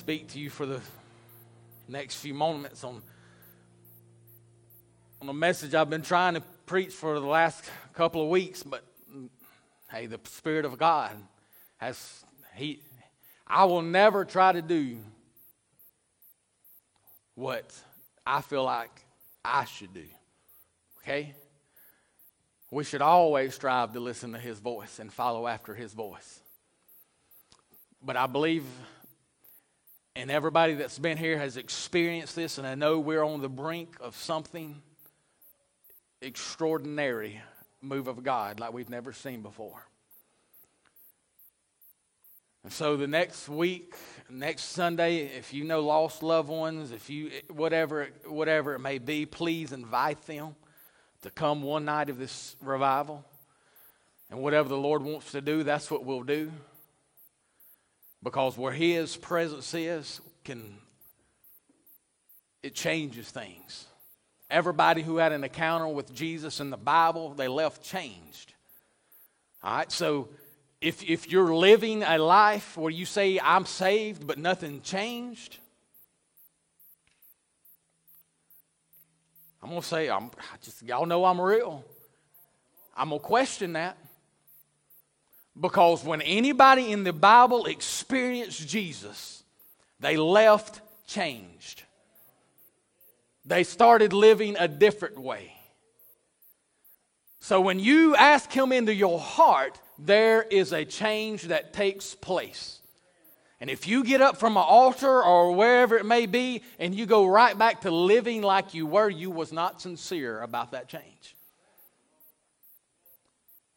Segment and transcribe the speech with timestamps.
[0.00, 0.80] speak to you for the
[1.86, 3.02] next few moments on,
[5.20, 7.62] on a message I've been trying to preach for the last
[7.92, 8.82] couple of weeks, but
[9.14, 9.28] mm,
[9.90, 11.12] hey, the Spirit of God
[11.76, 12.24] has,
[12.54, 12.80] He,
[13.46, 14.96] I will never try to do
[17.34, 17.70] what
[18.26, 19.04] I feel like
[19.44, 20.06] I should do.
[21.02, 21.34] Okay?
[22.70, 26.40] We should always strive to listen to His voice and follow after His voice.
[28.02, 28.64] But I believe,
[30.20, 33.96] and everybody that's been here has experienced this, and I know we're on the brink
[34.00, 34.82] of something
[36.20, 37.40] extraordinary
[37.80, 39.86] move of God like we've never seen before.
[42.62, 43.94] And so the next week,
[44.28, 49.24] next Sunday, if you know lost loved ones, if you whatever whatever it may be,
[49.24, 50.54] please invite them
[51.22, 53.24] to come one night of this revival.
[54.30, 56.52] And whatever the Lord wants to do, that's what we'll do.
[58.22, 60.78] Because where his presence is can
[62.62, 63.86] it changes things.
[64.50, 68.54] Everybody who had an encounter with Jesus in the Bible, they left changed.
[69.62, 70.28] All right, so
[70.80, 75.58] if, if you're living a life where you say, I'm saved, but nothing changed,
[79.62, 80.30] I'm going to say, I'm,
[80.62, 81.84] just, y'all know I'm real.
[82.96, 83.96] I'm going to question that.
[85.58, 89.42] Because when anybody in the Bible experienced Jesus,
[89.98, 91.82] they left changed.
[93.44, 95.54] They started living a different way.
[97.40, 102.80] So when you ask Him into your heart, there is a change that takes place.
[103.60, 107.04] And if you get up from an altar or wherever it may be and you
[107.04, 111.36] go right back to living like you were, you was not sincere about that change.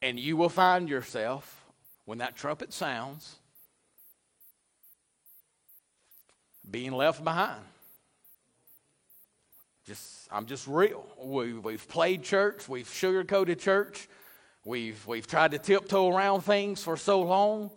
[0.01, 1.62] And you will find yourself
[2.05, 3.35] when that trumpet sounds
[6.69, 7.61] being left behind.
[9.85, 11.05] Just I'm just real.
[11.21, 14.07] We, we've played church, we've sugarcoated church,
[14.65, 17.69] We've, we've tried to tiptoe around things for so long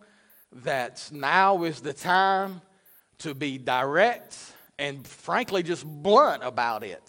[0.63, 2.61] that now is the time
[3.19, 4.37] to be direct
[4.79, 7.03] and, frankly, just blunt about it.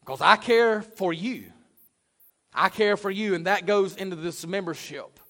[0.00, 1.52] Because I care for you.
[2.52, 5.20] I care for you, and that goes into this membership.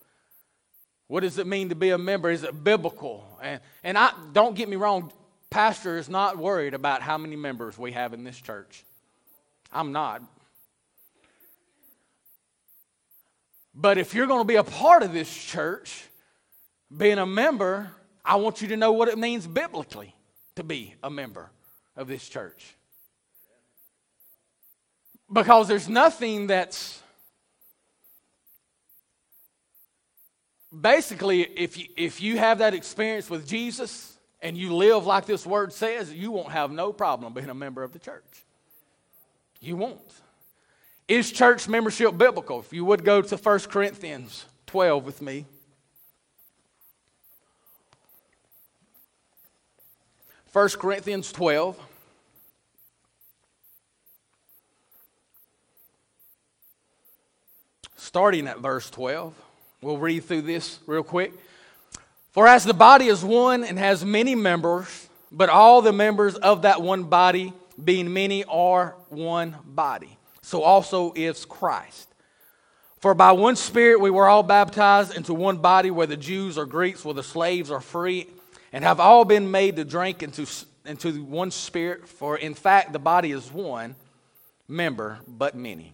[1.08, 2.30] What does it mean to be a member?
[2.30, 3.26] Is it biblical?
[3.42, 5.12] And, and I, don't get me wrong,
[5.50, 8.84] Pastor is not worried about how many members we have in this church.
[9.72, 10.22] I'm not.
[13.74, 16.04] But if you're going to be a part of this church,
[16.94, 17.90] being a member,
[18.24, 20.14] I want you to know what it means biblically
[20.56, 21.50] to be a member
[21.96, 22.74] of this church.
[25.32, 27.02] Because there's nothing that's
[30.72, 35.46] basically, if you, if you have that experience with Jesus and you live like this
[35.46, 38.44] word says, you won't have no problem being a member of the church.
[39.60, 40.00] You won't.
[41.08, 42.60] Is church membership biblical?
[42.60, 45.46] If you would go to 1 Corinthians 12 with me.
[50.46, 51.78] First Corinthians 12.
[57.96, 59.34] Starting at verse 12.
[59.80, 61.32] We'll read through this real quick.
[62.32, 66.62] For as the body is one and has many members, but all the members of
[66.62, 67.52] that one body,
[67.82, 70.18] being many, are one body
[70.48, 72.08] so also is Christ.
[73.00, 77.04] For by one Spirit we were all baptized into one body, whether Jews or Greeks,
[77.04, 78.28] whether slaves or free,
[78.72, 80.46] and have all been made to drink into,
[80.86, 82.08] into one Spirit.
[82.08, 83.94] For in fact, the body is one
[84.66, 85.92] member, but many.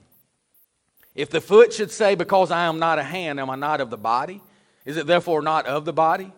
[1.15, 3.91] If the foot should say, Because I am not a hand, am I not of
[3.91, 4.41] the body?
[4.85, 6.33] Is it therefore not of the body?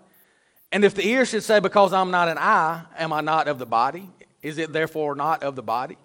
[0.72, 3.58] And if the ear should say, Because I'm not an eye, am I not of
[3.58, 4.10] the body?
[4.42, 5.96] Is it therefore not of the body?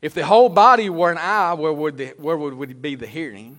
[0.00, 3.58] If the whole body were an eye, where would, the, where would be the hearing?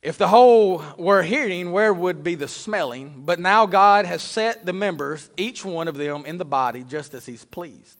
[0.00, 3.22] If the whole were hearing, where would be the smelling?
[3.24, 7.14] But now God has set the members, each one of them, in the body just
[7.14, 7.98] as He's pleased.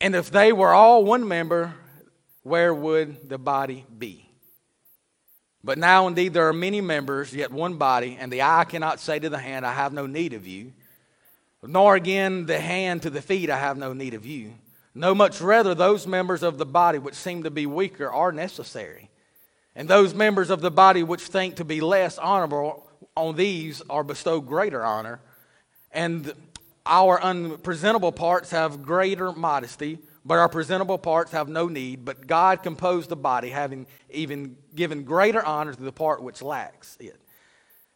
[0.00, 1.74] And if they were all one member,
[2.42, 4.30] where would the body be?
[5.64, 9.18] But now indeed there are many members, yet one body, and the eye cannot say
[9.18, 10.72] to the hand, I have no need of you,
[11.62, 14.54] nor again the hand to the feet, I have no need of you.
[14.94, 19.10] No, much rather, those members of the body which seem to be weaker are necessary.
[19.74, 24.02] And those members of the body which think to be less honorable, on these are
[24.02, 25.20] bestowed greater honor.
[25.92, 26.32] And
[26.86, 32.04] our unpresentable parts have greater modesty, but our presentable parts have no need.
[32.04, 36.96] But God composed the body, having even given greater honor to the part which lacks
[37.00, 37.20] it.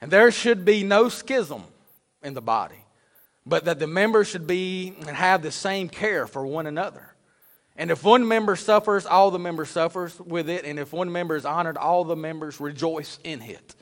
[0.01, 1.63] And there should be no schism,
[2.23, 2.85] in the body,
[3.45, 7.15] but that the members should be and have the same care for one another.
[7.77, 11.37] And if one member suffers, all the members suffers with it, and if one member
[11.37, 13.75] is honored, all the members rejoice in it.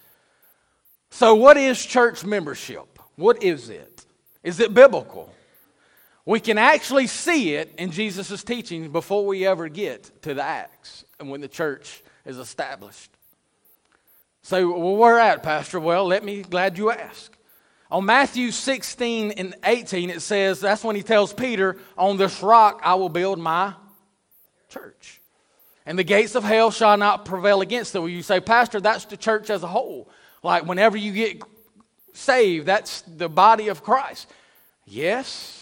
[1.11, 2.99] So what is church membership?
[3.17, 4.07] What is it?
[4.43, 5.35] Is it biblical?
[6.31, 11.05] We can actually see it in Jesus' teaching before we ever get to the Acts
[11.19, 13.11] and when the church is established.
[14.43, 15.81] So, well, where at, Pastor?
[15.81, 17.37] Well, let me, glad you asked.
[17.91, 22.81] On Matthew 16 and 18, it says, that's when he tells Peter, On this rock
[22.85, 23.75] I will build my
[24.69, 25.21] church.
[25.85, 27.99] And the gates of hell shall not prevail against it.
[27.99, 30.09] Well, you say, Pastor, that's the church as a whole.
[30.45, 31.43] Like whenever you get
[32.13, 34.31] saved, that's the body of Christ.
[34.87, 35.57] Yes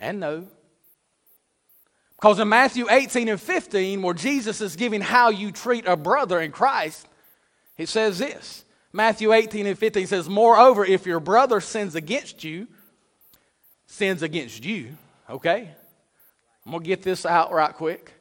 [0.00, 0.46] and no.
[2.16, 6.40] Because in Matthew 18 and 15, where Jesus is giving how you treat a brother
[6.40, 7.06] in Christ,
[7.76, 12.66] he says this Matthew 18 and 15 says, Moreover, if your brother sins against you,
[13.86, 14.96] sins against you,
[15.28, 15.70] okay?
[16.64, 18.12] I'm going to get this out right quick.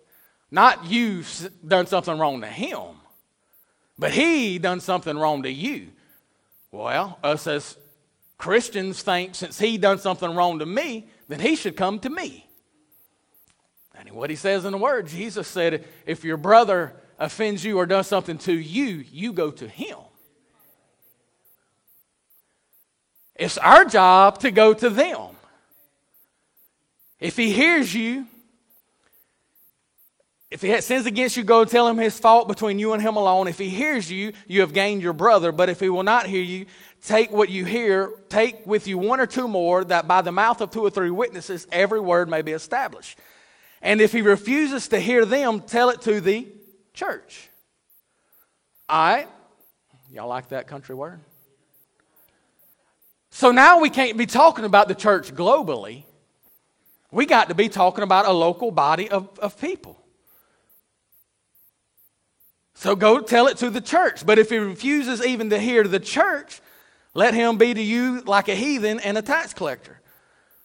[0.52, 1.24] Not you
[1.68, 2.96] done something wrong to him,
[3.98, 5.90] but he done something wrong to you.
[6.72, 7.78] Well, us as
[8.38, 12.46] Christians think since he done something wrong to me, then he should come to me.
[13.96, 17.86] And what he says in the word, Jesus said, if your brother offends you or
[17.86, 19.98] does something to you, you go to him.
[23.36, 25.30] It's our job to go to them.
[27.20, 28.26] If he hears you,
[30.51, 33.48] if he sins against you, go tell him his fault between you and him alone.
[33.48, 35.51] If he hears you, you have gained your brother.
[35.51, 36.66] But if he will not hear you,
[37.04, 40.60] take what you hear, take with you one or two more, that by the mouth
[40.62, 43.19] of two or three witnesses every word may be established.
[43.81, 46.48] And if he refuses to hear them, tell it to the
[46.95, 47.50] church.
[48.90, 49.28] All right?
[50.12, 51.19] Y'all like that country word?
[53.30, 56.06] So now we can't be talking about the church globally.
[57.12, 60.00] We got to be talking about a local body of, of people.
[62.80, 64.26] So go tell it to the church.
[64.26, 66.62] But if he refuses even to hear the church,
[67.14, 70.00] let him be to you like a heathen and a tax collector.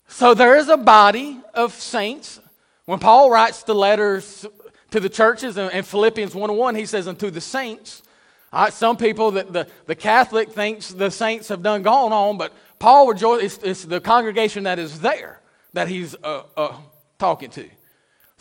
[0.07, 2.39] So there is a body of saints.
[2.85, 4.47] When Paul writes the letters
[4.93, 8.05] to the churches in Philippians 1 1, he says, Unto the saints.
[8.53, 12.53] Right, some people, that the, the Catholic thinks the saints have done gone on, but
[12.79, 15.41] Paul rejoices, it's, it's the congregation that is there
[15.73, 16.77] that he's uh, uh,
[17.19, 17.69] talking to.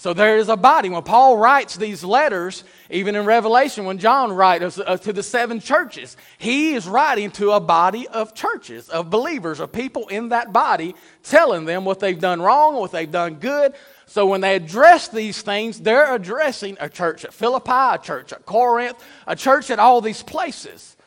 [0.04, 0.90] So there is a body.
[0.90, 5.62] When Paul writes these letters, even in Revelation, when John writes uh, to the seven
[5.62, 10.52] churches, he is writing to a body of churches, of believers, of people in that
[10.52, 13.76] body, telling them what they've done wrong, what they've done good.
[14.06, 18.46] So when they address these things, they're addressing a church at Philippi, a church at
[18.46, 20.98] Corinth, a church at all these places.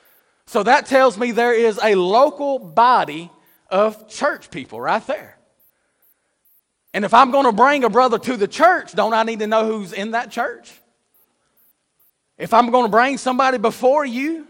[0.47, 3.31] So that tells me there is a local body
[3.69, 5.36] of church people right there.
[6.97, 9.47] And if I'm going to bring a brother to the church, don't I need to
[9.47, 10.73] know who's in that church?
[12.39, 14.49] If I'm going to bring somebody before you,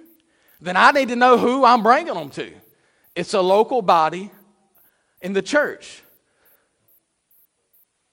[0.60, 2.52] then I need to know who I'm bringing them to.
[3.16, 4.30] It's a local body
[5.20, 6.04] in the church.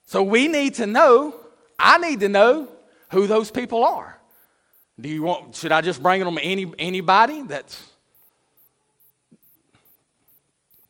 [0.06, 1.36] So we need to know,
[1.78, 2.66] I need to know
[3.10, 4.18] who those people are.
[5.00, 7.80] Do you want, should I just bring them any, anybody that's,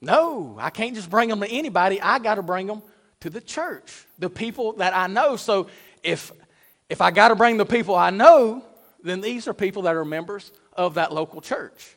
[0.01, 2.01] no, I can't just bring them to anybody.
[2.01, 2.81] I got to bring them
[3.25, 5.37] to the church, the people that I know.
[5.37, 5.69] So
[6.03, 6.31] if
[6.91, 8.63] if I got to bring the people I know,
[9.03, 11.97] then these are people that are members of that local church.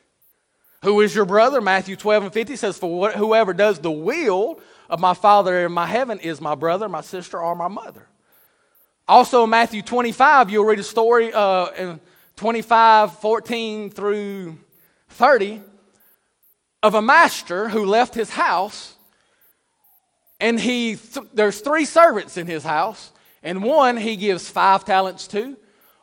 [0.84, 1.60] Who is your brother?
[1.60, 4.58] Matthew 12 and 50 says, For whoever does the will
[4.88, 8.06] of my Father in my heaven is my brother, my sister, or my mother.
[9.06, 12.00] Also, in Matthew 25, you'll read a story uh, in
[12.36, 14.56] 25, 14 through
[15.10, 15.60] 30
[16.82, 18.94] of a master who left his house
[20.40, 25.26] and he th- there's three servants in his house, and one he gives five talents
[25.28, 25.56] to,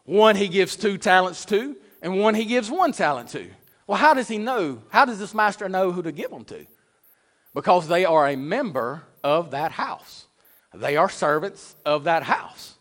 [0.04, 3.48] one he gives two talents to, and one he gives one talent to.
[3.88, 4.82] Well, how does he know?
[4.90, 6.66] How does this master know who to give them to?
[7.54, 10.26] Because they are a member of that house.
[10.74, 12.76] They are servants of that house.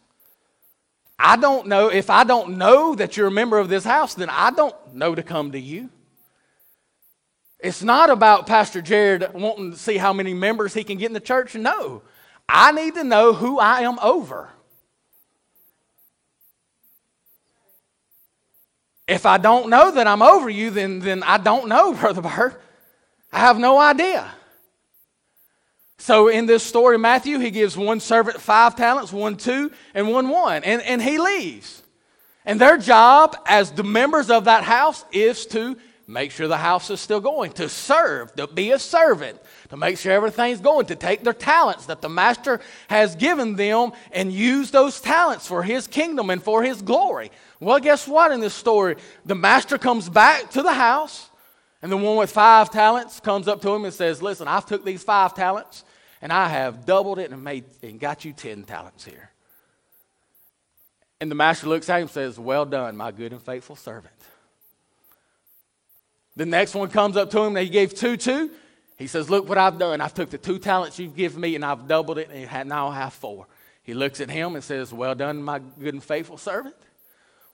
[1.19, 4.29] I don't know, if I don't know that you're a member of this house, then
[4.29, 5.91] I don't know to come to you.
[7.61, 11.15] It's not about Pastor Jared wanting to see how many members he can get in
[11.15, 11.55] the church.
[11.55, 12.03] No.
[12.49, 14.51] I need to know who I am over.
[19.07, 22.57] If I don't know that I'm over you, then, then I don't know, Brother Bird.
[23.33, 24.31] I have no idea.
[25.99, 30.29] So in this story, Matthew, he gives one servant five talents, one two, and one
[30.29, 31.83] one, and, and he leaves.
[32.45, 36.91] And their job as the members of that house is to make sure the house
[36.91, 40.97] is still going, to serve, to be a servant, to make sure everything's going, to
[40.97, 45.87] take their talents that the master has given them and use those talents for his
[45.87, 47.31] kingdom and for his glory.
[47.61, 48.97] Well, guess what in this story?
[49.25, 51.31] The master comes back to the house,
[51.81, 54.85] and the one with five talents comes up to him and says, Listen, I've took
[54.85, 55.85] these five talents
[56.25, 59.31] and I have doubled it and made and got you ten talents here.
[61.21, 64.15] And the master looks at him and says, Well done, my good and faithful servant.
[66.37, 68.51] The next one comes up to him and he gave two, two.
[68.97, 70.01] He says, Look what I've done.
[70.01, 72.97] I've took the two talents you've given me and I've doubled it and now I
[72.97, 73.47] have four.
[73.83, 76.75] He looks at him and says, Well done, my good and faithful servant.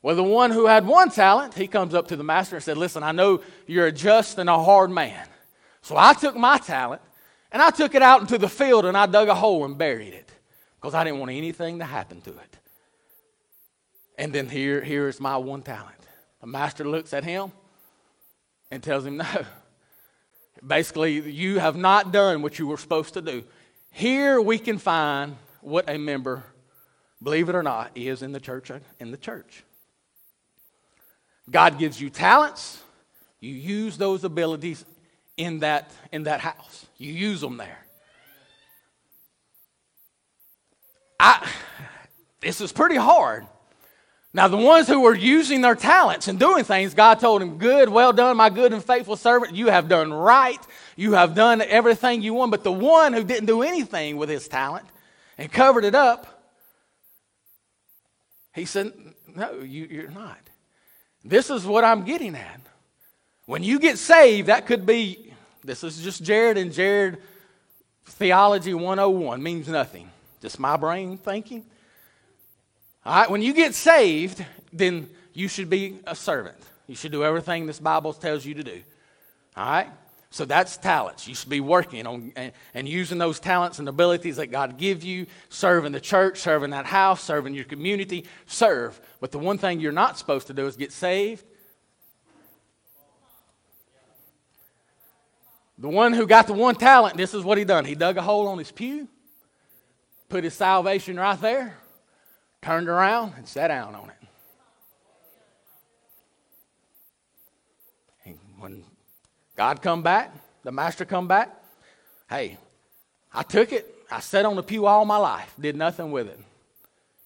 [0.03, 2.79] Well, the one who had one talent, he comes up to the master and said,
[2.79, 5.27] Listen, I know you're a just and a hard man.
[5.83, 7.03] So I took my talent
[7.53, 10.15] and I took it out into the field and I dug a hole and buried
[10.15, 10.31] it
[10.77, 12.57] because I didn't want anything to happen to it.
[14.17, 15.97] And then here, here is my one talent.
[16.41, 17.53] The master looks at him
[18.71, 19.27] and tells him, No.
[20.67, 23.45] Basically, you have not done what you were supposed to do.
[23.91, 26.45] Here we can find what a member,
[27.23, 28.71] believe it or not, is in the church.
[28.99, 29.65] In the church,
[31.51, 32.83] God gives you talents.
[33.41, 34.85] You use those abilities
[35.37, 36.87] in that in that house.
[36.99, 37.87] You use them there.
[41.19, 41.49] I,
[42.41, 43.47] this is pretty hard
[44.33, 47.89] now, the ones who were using their talents and doing things, God told them, Good,
[47.89, 49.57] well done, my good and faithful servant.
[49.57, 50.61] You have done right.
[50.95, 52.53] You have done everything you want.
[52.53, 54.87] But the one who didn't do anything with his talent
[55.37, 56.45] and covered it up,
[58.55, 58.93] he said,
[59.35, 60.39] No, you, you're not.
[61.25, 62.61] This is what I'm getting at.
[63.47, 65.35] When you get saved, that could be,
[65.65, 67.19] this is just Jared and Jared
[68.07, 70.09] Theology 101, means nothing.
[70.41, 71.67] Just my brain thinking.
[73.11, 76.57] All right, when you get saved, then you should be a servant.
[76.87, 78.83] You should do everything this Bible tells you to do.
[79.57, 79.89] All right?
[80.31, 81.27] So that's talents.
[81.27, 85.03] You should be working on and, and, using those talents and abilities that God give
[85.03, 89.01] you, serving the church, serving that house, serving your community, serve.
[89.19, 91.45] But the one thing you're not supposed to do is get saved.
[95.79, 97.85] The one who got the one talent, this is what he done.
[97.85, 99.09] He dug a hole on his pew,
[100.29, 101.80] put his salvation right there,
[102.63, 104.29] turned around and sat down on it.
[108.25, 108.85] And when
[109.57, 111.55] God come back, the master come back,
[112.29, 112.59] hey,
[113.33, 113.95] I took it.
[114.11, 116.39] I sat on the pew all my life, did nothing with it.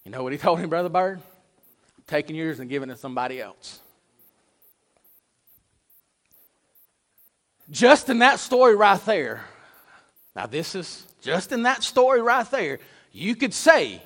[0.05, 1.19] You know what he told him, Brother Bird?
[1.19, 3.81] I'm taking yours and giving it to somebody else.
[7.71, 9.43] Just in that story right there,
[10.37, 12.79] now this is just in that story right there,
[13.11, 14.03] you could say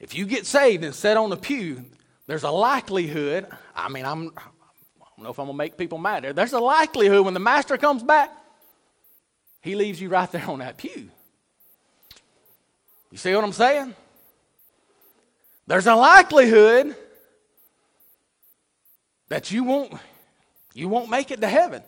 [0.00, 1.84] if you get saved and sit on the pew,
[2.26, 4.42] there's a likelihood, I mean, I'm, I
[5.16, 6.32] don't know if I'm going to make people mad there.
[6.32, 8.30] There's a likelihood when the master comes back,
[9.60, 11.10] he leaves you right there on that pew.
[13.10, 13.94] You see what I'm saying?
[15.66, 16.96] There's a likelihood
[19.28, 19.94] that you won't
[20.74, 21.82] you won't make it to heaven.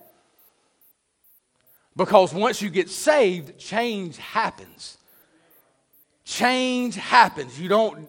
[1.96, 4.96] Because once you get saved, change happens
[6.36, 7.58] change happens.
[7.58, 8.08] You don't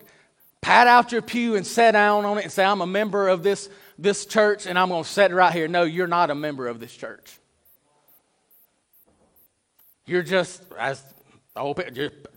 [0.62, 3.42] pat out your pew and sit down on it and say, I'm a member of
[3.42, 5.68] this, this church and I'm going to sit right here.
[5.68, 7.40] No, you're not a member of this church.
[10.06, 11.04] You're just, as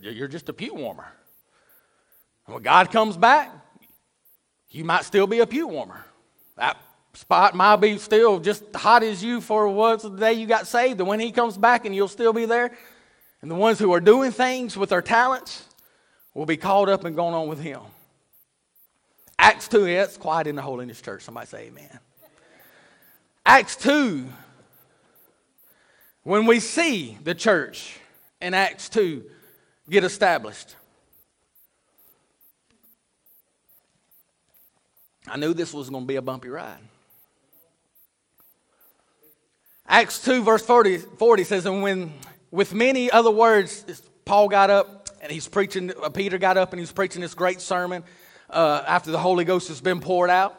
[0.01, 1.07] you're just a pew warmer.
[2.45, 3.51] And when God comes back,
[4.69, 6.05] you might still be a pew warmer.
[6.55, 6.77] That
[7.13, 10.99] spot might be still just hot as you for was the day you got saved.
[10.99, 12.71] And when He comes back and you'll still be there.
[13.41, 15.65] And the ones who are doing things with their talents,
[16.33, 17.81] will be caught up and going on with him.
[19.37, 21.23] Acts 2, yeah, it's quiet in the Holiness Church.
[21.23, 21.99] Somebody say amen.
[23.45, 24.27] Acts 2,
[26.23, 27.97] when we see the church
[28.39, 29.23] in Acts 2
[29.89, 30.75] get established,
[35.27, 36.77] I knew this was going to be a bumpy ride.
[39.87, 42.13] Acts 2, verse 40, 40 says, And when
[42.51, 45.93] with many other words, Paul got up and he's preaching.
[46.01, 48.03] Uh, Peter got up and he's preaching this great sermon
[48.49, 50.57] uh, after the Holy Ghost has been poured out.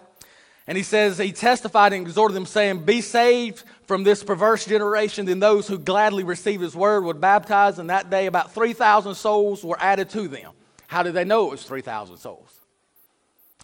[0.66, 5.26] And he says, He testified and exhorted them, saying, Be saved from this perverse generation.
[5.26, 7.78] Then those who gladly received his word would baptize.
[7.78, 10.52] And that day, about 3,000 souls were added to them.
[10.87, 12.49] How did they know it was 3,000 souls?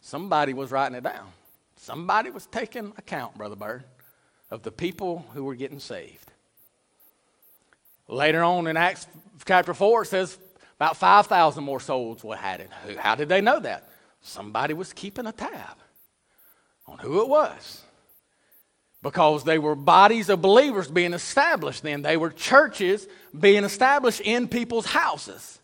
[0.00, 1.28] Somebody was writing it down.
[1.76, 3.84] Somebody was taking account, Brother Bird,
[4.50, 6.32] of the people who were getting saved.
[8.08, 9.06] Later on in Acts
[9.44, 10.38] chapter 4, it says,
[10.78, 12.68] about 5,000 more souls were added.
[12.98, 13.88] How did they know that?
[14.20, 15.76] Somebody was keeping a tab
[16.86, 17.82] on who it was.
[19.02, 22.02] because they were bodies of believers being established then.
[22.02, 23.06] They were churches
[23.38, 25.60] being established in people's houses.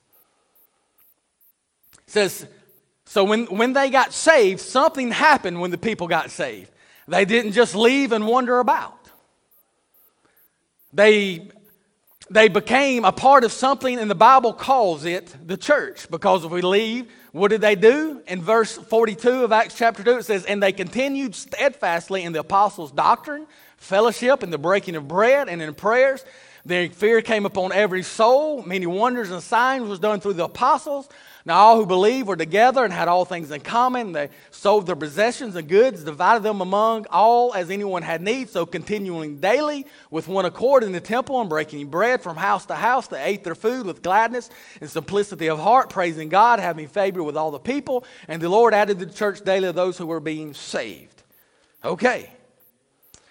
[2.06, 2.46] It says,
[3.06, 6.70] so when, when they got saved, something happened when the people got saved.
[7.08, 8.98] They didn't just leave and wander about.
[10.92, 11.50] They,
[12.30, 16.08] they became a part of something, and the Bible calls it the church.
[16.10, 18.22] Because if we leave, what did they do?
[18.26, 22.40] In verse 42 of Acts chapter 2, it says, And they continued steadfastly in the
[22.40, 26.24] apostles' doctrine, fellowship, in the breaking of bread, and in prayers.
[26.64, 28.62] Their fear came upon every soul.
[28.62, 31.08] Many wonders and signs was done through the apostles.
[31.46, 34.12] Now all who believed were together and had all things in common.
[34.12, 38.48] They sold their possessions and goods, divided them among all as anyone had need.
[38.48, 42.74] So continuing daily with one accord in the temple and breaking bread from house to
[42.74, 44.48] house, they ate their food with gladness
[44.80, 48.06] and simplicity of heart, praising God, having favor with all the people.
[48.26, 51.22] And the Lord added to the church daily those who were being saved.
[51.84, 52.30] Okay.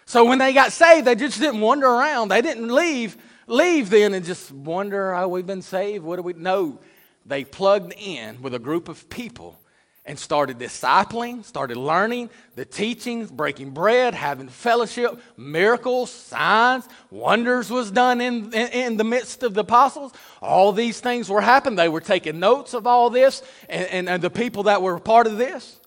[0.05, 2.27] So when they got saved, they just didn't wander around.
[2.27, 3.17] They didn't leave,
[3.47, 6.03] leave then and just wonder, oh, we've been saved.
[6.03, 6.77] What do we know?
[7.25, 9.59] They plugged in with a group of people
[10.05, 17.89] and started discipling, started learning the teachings, breaking bread, having fellowship, miracles, signs, wonders was
[17.89, 20.11] done in, in, in, the midst of the apostles.
[20.41, 21.77] All these things were happening.
[21.77, 25.25] They were taking notes of all this and, and, and the people that were part
[25.25, 25.79] of this.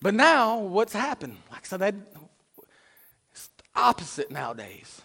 [0.00, 1.36] But now, what's happened?
[1.50, 2.02] Like I said,
[3.32, 5.02] it's opposite nowadays.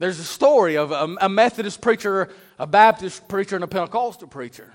[0.00, 2.30] There's a story of a, a Methodist preacher,
[2.60, 4.70] a Baptist preacher, and a Pentecostal preacher.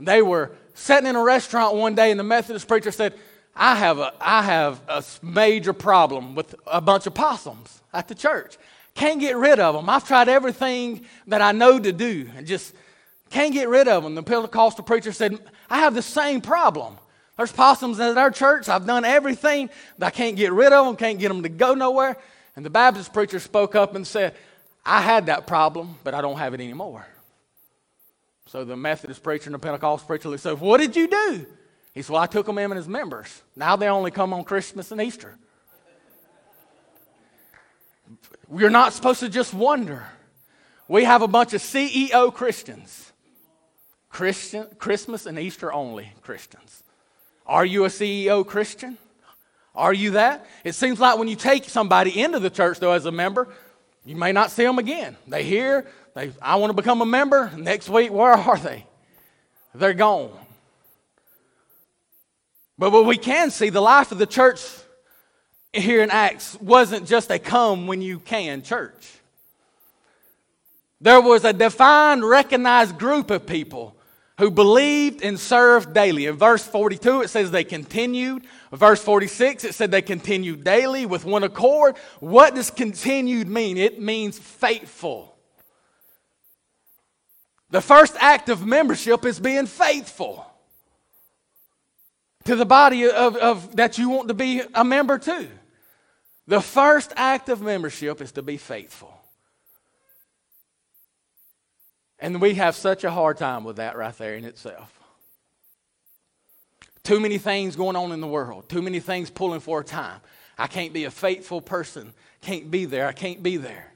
[0.00, 3.14] They were sitting in a restaurant one day, and the Methodist preacher said,
[3.54, 8.14] I have a, I have a major problem with a bunch of possums at the
[8.16, 8.58] church.
[8.94, 9.88] Can't get rid of them.
[9.88, 12.74] I've tried everything that I know to do and just
[13.30, 14.16] can't get rid of them.
[14.16, 15.38] The Pentecostal preacher said,
[15.70, 16.98] I have the same problem.
[17.36, 18.68] There's possums at our church.
[18.68, 19.70] I've done everything.
[19.96, 22.16] But I can't get rid of them, can't get them to go nowhere.
[22.56, 24.34] And the Baptist preacher spoke up and said,
[24.86, 27.04] I had that problem, but I don't have it anymore.
[28.46, 31.46] So the Methodist preacher and the Pentecostal preacher said, What did you do?
[31.92, 33.42] He said, Well, I took them in as members.
[33.56, 35.36] Now they only come on Christmas and Easter.
[38.48, 40.06] We're not supposed to just wonder.
[40.86, 43.12] We have a bunch of CEO Christians.
[44.08, 46.84] Christian, Christmas and Easter only Christians.
[47.44, 48.98] Are you a CEO Christian?
[49.74, 50.46] Are you that?
[50.64, 53.48] It seems like when you take somebody into the church, though, as a member,
[54.06, 55.16] you may not see them again.
[55.26, 57.50] They hear, they, I want to become a member.
[57.56, 58.86] Next week, where are they?
[59.74, 60.30] They're gone.
[62.78, 64.64] But what we can see, the life of the church
[65.72, 69.10] here in Acts wasn't just a come when you can church.
[71.00, 73.95] There was a defined, recognized group of people
[74.38, 76.26] who believed and served daily.
[76.26, 78.44] In verse 42, it says they continued.
[78.70, 81.96] Verse 46, it said they continued daily with one accord.
[82.20, 83.78] What does continued mean?
[83.78, 85.36] It means faithful.
[87.70, 90.46] The first act of membership is being faithful
[92.44, 95.48] to the body of, of, that you want to be a member to.
[96.46, 99.15] The first act of membership is to be faithful.
[102.18, 104.92] And we have such a hard time with that right there in itself.
[107.02, 110.20] Too many things going on in the world, too many things pulling for a time.
[110.58, 113.92] I can't be a faithful person, can't be there, I can't be there.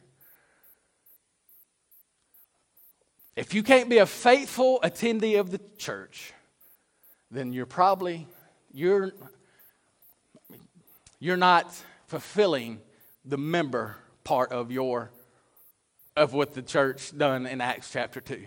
[3.37, 6.35] If you can't be a faithful attendee of the church,
[7.30, 8.26] then you're probably
[8.72, 9.12] you're
[11.18, 11.74] you're not
[12.06, 12.80] fulfilling
[13.24, 15.11] the member part of your
[16.16, 18.40] of what the church done in Acts chapter 2.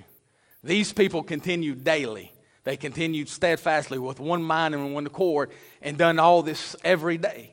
[0.63, 2.31] These people continued daily.
[2.63, 7.51] They continued steadfastly with one mind and one accord and done all this every day.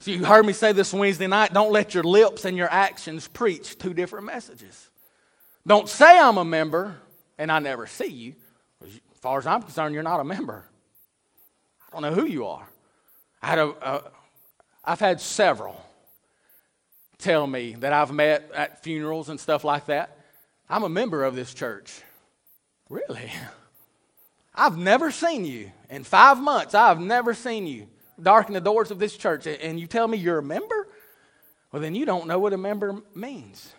[0.00, 3.28] So you heard me say this Wednesday night don't let your lips and your actions
[3.28, 4.88] preach two different messages.
[5.66, 6.96] Don't say I'm a member
[7.36, 8.34] and I never see you.
[8.82, 8.90] As
[9.20, 10.64] far as I'm concerned, you're not a member.
[11.88, 12.66] I don't know who you are.
[13.42, 14.02] I had a, a
[14.84, 15.80] I've had several
[17.20, 20.16] tell me that I've met at funerals and stuff like that.
[20.68, 22.02] I'm a member of this church.
[22.88, 23.30] Really?
[24.54, 25.70] I've never seen you.
[25.88, 27.86] In five months, I've never seen you
[28.20, 29.46] darken the doors of this church.
[29.46, 30.88] And you tell me you're a member?
[31.72, 33.72] Well, then you don't know what a member means.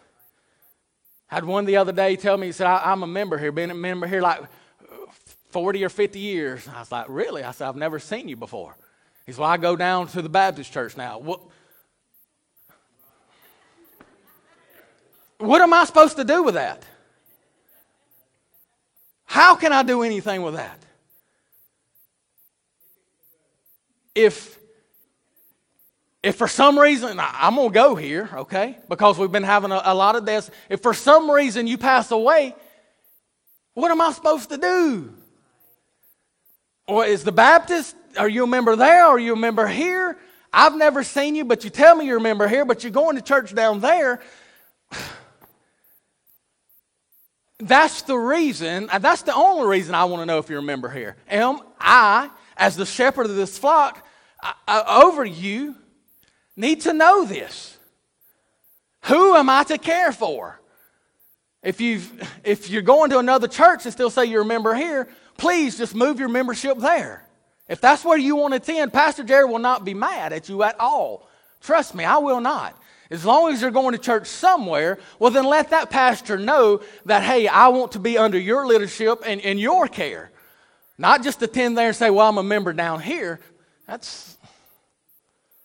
[1.29, 3.71] I had one the other day tell me, he said, I'm a member here, been
[3.71, 4.41] a member here like
[5.51, 6.67] 40 or 50 years.
[6.67, 7.43] I was like, Really?
[7.43, 8.75] I said, I've never seen you before.
[9.25, 11.19] He said, Well, I go down to the Baptist church now.
[11.19, 11.51] Well,
[15.41, 16.83] What am I supposed to do with that?
[19.25, 20.77] How can I do anything with that?
[24.13, 24.59] If
[26.21, 29.81] if for some reason, I'm going to go here, okay, because we've been having a,
[29.85, 30.51] a lot of deaths.
[30.69, 32.53] If for some reason you pass away,
[33.73, 35.11] what am I supposed to do?
[36.87, 39.05] Or is the Baptist, are you a member there?
[39.05, 40.19] Are you a member here?
[40.53, 43.15] I've never seen you, but you tell me you're a member here, but you're going
[43.15, 44.21] to church down there.
[47.61, 50.63] That's the reason, uh, that's the only reason I want to know if you're a
[50.63, 51.15] member here.
[51.29, 54.05] Am I, as the shepherd of this flock,
[54.41, 55.75] I, I, over you,
[56.55, 57.77] need to know this?
[59.05, 60.59] Who am I to care for?
[61.61, 62.01] If, you
[62.43, 65.93] if you're going to another church and still say you're a member here, please just
[65.93, 67.27] move your membership there.
[67.69, 70.63] If that's where you want to attend, Pastor Jerry will not be mad at you
[70.63, 71.29] at all.
[71.61, 72.75] Trust me, I will not.
[73.11, 77.21] As long as you're going to church somewhere, well, then let that pastor know that,
[77.21, 80.31] hey, I want to be under your leadership and, in your care.
[80.97, 83.41] Not just attend there and say, well, I'm a member down here.
[83.85, 84.37] That's,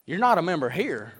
[0.06, 1.12] you're not a member here.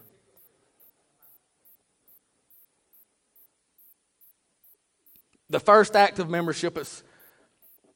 [5.48, 7.04] The first act of membership is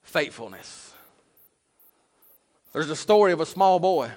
[0.02, 0.94] faithfulness.
[2.72, 4.12] There's a story of a small boy.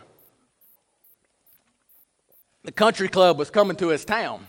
[2.64, 4.48] The country club was coming to his town.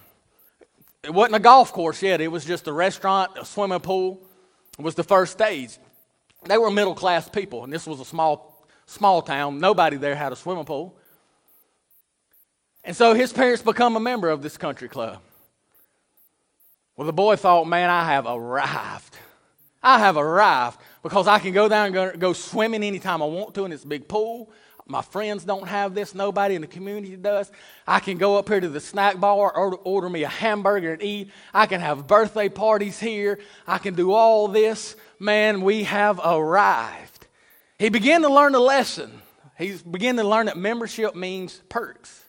[1.03, 4.21] It wasn't a golf course yet, it was just a restaurant, a swimming pool.
[4.79, 5.79] It was the first stage.
[6.47, 9.59] They were middle class people, and this was a small, small town.
[9.59, 10.97] Nobody there had a swimming pool.
[12.85, 15.21] And so his parents become a member of this country club.
[16.97, 19.17] Well, the boy thought, man, I have arrived.
[19.83, 23.55] I have arrived because I can go down and go, go swimming anytime I want
[23.55, 24.51] to in this big pool.
[24.87, 26.15] My friends don't have this.
[26.15, 27.51] Nobody in the community does.
[27.87, 31.03] I can go up here to the snack bar, order, order me a hamburger and
[31.03, 31.31] eat.
[31.55, 33.39] I can have birthday parties here.
[33.67, 34.95] I can do all this.
[35.19, 37.27] Man, we have arrived.
[37.79, 39.23] He began to learn a lesson.
[39.57, 42.25] He began to learn that membership means perks,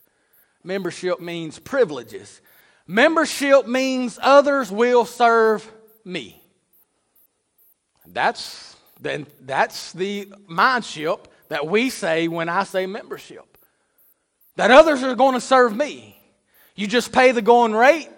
[0.64, 2.40] membership means privileges,
[2.88, 5.70] membership means others will serve
[6.04, 6.42] me.
[8.06, 13.58] That's, then that's the mindship that we say when I say membership.
[14.56, 16.18] That others are going to serve me.
[16.76, 18.10] You just pay the going rate,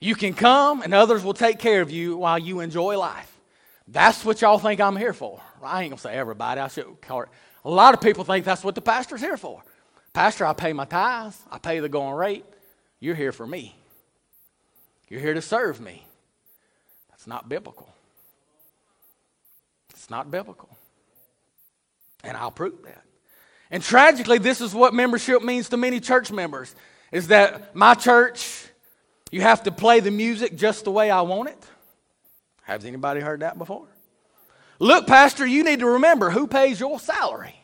[0.00, 3.30] you can come, and others will take care of you while you enjoy life.
[3.88, 5.40] That's what y'all think I'm here for.
[5.62, 6.60] I ain't to say everybody.
[6.60, 7.28] I should call it.
[7.64, 9.62] A lot of people think that's what the pastor's here for.
[10.12, 12.44] Pastor, I pay my tithes, I pay the going rate.
[13.00, 13.74] You're here for me.
[15.08, 16.06] You're here to serve me.
[17.10, 17.88] That's not biblical.
[19.90, 20.69] It's not biblical.
[22.22, 23.02] And I'll prove that.
[23.70, 26.74] And tragically, this is what membership means to many church members
[27.12, 28.66] is that my church,
[29.30, 31.64] you have to play the music just the way I want it.
[32.62, 33.86] Has anybody heard that before?
[34.78, 37.54] Look, Pastor, you need to remember who pays your salary.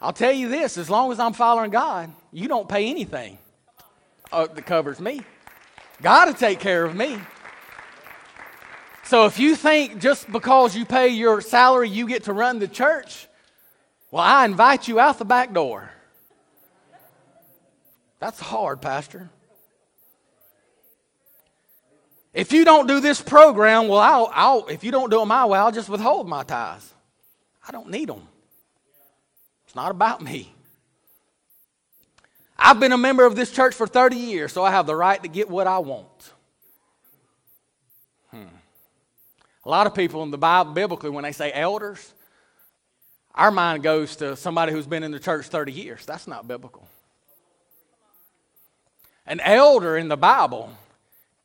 [0.00, 3.36] I'll tell you this as long as I'm following God, you don't pay anything
[4.32, 5.20] uh, that covers me.
[6.00, 7.18] God will take care of me.
[9.10, 12.68] So if you think just because you pay your salary, you get to run the
[12.68, 13.26] church,
[14.12, 15.90] well, I invite you out the back door.
[18.20, 19.28] That's hard, Pastor.
[22.32, 25.44] If you don't do this program, well, I'll, I'll, if you don't do it my
[25.44, 26.94] way, I'll just withhold my tithes.
[27.66, 28.28] I don't need them.
[29.66, 30.54] It's not about me.
[32.56, 35.20] I've been a member of this church for 30 years, so I have the right
[35.20, 36.32] to get what I want.
[39.64, 42.14] A lot of people in the Bible, biblically, when they say elders,
[43.34, 46.04] our mind goes to somebody who's been in the church 30 years.
[46.06, 46.88] That's not biblical.
[49.26, 50.70] An elder in the Bible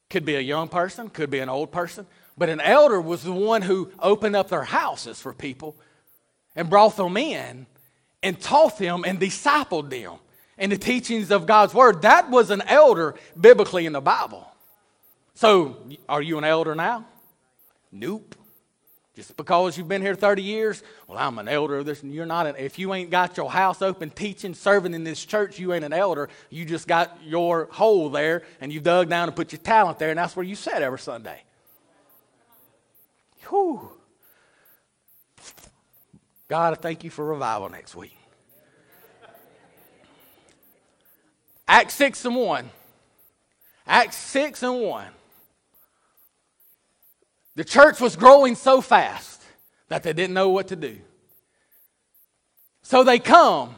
[0.10, 3.32] could be a young person, could be an old person, but an elder was the
[3.32, 5.76] one who opened up their houses for people
[6.56, 7.66] and brought them in
[8.24, 10.14] and taught them and discipled them
[10.58, 12.02] in the teachings of God's Word.
[12.02, 14.48] That was an elder biblically in the Bible.
[15.34, 17.06] So, are you an elder now?
[17.96, 18.36] Nope.
[19.16, 22.26] Just because you've been here 30 years, well, I'm an elder of this, and you're
[22.26, 22.46] not.
[22.46, 25.86] An, if you ain't got your house open, teaching, serving in this church, you ain't
[25.86, 26.28] an elder.
[26.50, 30.10] You just got your hole there, and you dug down and put your talent there,
[30.10, 31.42] and that's where you sit every Sunday.
[33.48, 33.90] Whew.
[36.50, 38.18] God, I thank you for revival next week.
[41.66, 42.70] Acts 6 and 1.
[43.88, 45.06] Acts 6 and 1.
[47.56, 49.42] The church was growing so fast
[49.88, 50.98] that they didn't know what to do.
[52.82, 53.76] So they come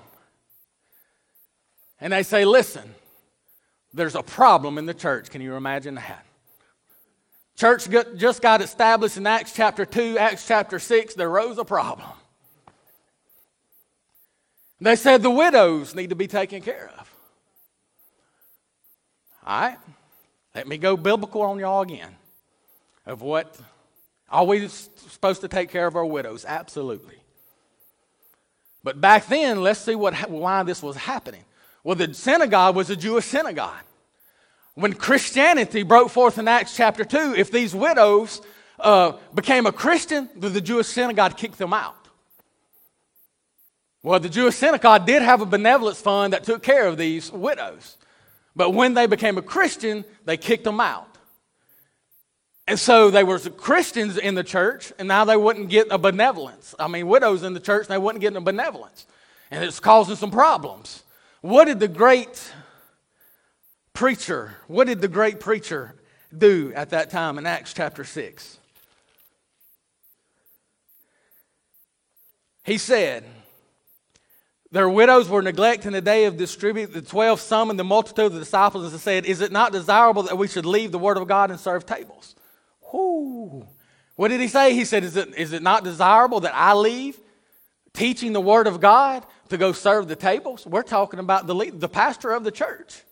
[2.01, 2.95] and they say, Listen,
[3.93, 5.29] there's a problem in the church.
[5.29, 6.25] Can you imagine that?
[7.55, 7.87] Church
[8.17, 11.15] just got established in Acts chapter 2, Acts chapter 6.
[11.15, 12.09] There rose a problem.
[14.79, 17.13] They said the widows need to be taken care of.
[19.43, 19.77] All right,
[20.53, 22.16] let me go biblical on y'all again
[23.07, 23.57] of what
[24.45, 26.45] we supposed to take care of our widows?
[26.47, 27.15] Absolutely.
[28.83, 31.43] But back then, let's see what, why this was happening.
[31.83, 33.83] Well, the synagogue was a Jewish synagogue.
[34.75, 38.41] When Christianity broke forth in Acts chapter 2, if these widows
[38.79, 41.95] uh, became a Christian, the Jewish synagogue kicked them out.
[44.03, 47.97] Well, the Jewish synagogue did have a benevolence fund that took care of these widows.
[48.55, 51.16] But when they became a Christian, they kicked them out.
[52.67, 56.75] And so they were Christians in the church, and now they wouldn't get a benevolence.
[56.77, 59.07] I mean, widows in the church, they wouldn't get a benevolence.
[59.49, 61.03] And it's causing some problems.
[61.39, 62.51] What did the great
[63.93, 65.95] preacher, what did the great preacher
[66.37, 68.59] do at that time in Acts chapter 6?
[72.65, 73.23] He said,
[74.71, 76.93] their widows were neglecting the day of distribute.
[76.93, 80.37] The twelve summoned the multitude of the disciples and said, Is it not desirable that
[80.37, 82.35] we should leave the word of God and serve tables?
[82.91, 83.67] Whoo.
[84.15, 84.73] What did he say?
[84.73, 87.19] He said, is it, is it not desirable that I leave
[87.93, 90.65] teaching the Word of God to go serve the tables?
[90.65, 93.03] We're talking about the, lead, the pastor of the church.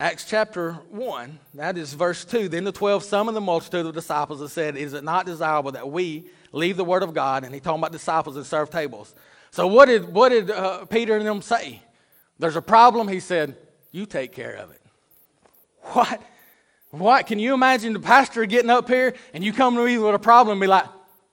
[0.00, 2.48] Acts chapter 1, that is verse 2.
[2.48, 5.90] Then the 12 summoned the multitude of disciples and said, Is it not desirable that
[5.90, 7.44] we leave the word of God?
[7.44, 9.14] And he talking about disciples and serve tables.
[9.50, 11.82] So what did, what did uh, Peter and them say?
[12.40, 13.54] There's a problem, he said,
[13.92, 14.80] you take care of it.
[15.82, 16.22] What?
[16.90, 17.26] What?
[17.26, 20.18] Can you imagine the pastor getting up here and you come to me with a
[20.18, 20.86] problem and be like,